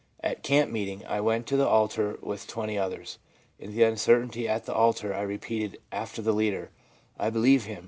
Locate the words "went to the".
1.21-1.67